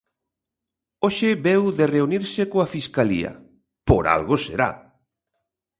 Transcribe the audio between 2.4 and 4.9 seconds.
coa Fiscalía, ¡por algo será!